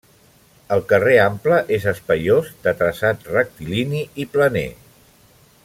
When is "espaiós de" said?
1.91-2.73